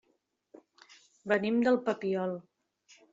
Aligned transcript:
Venim 1.33 1.59
del 1.67 1.77
Papiol. 1.91 2.33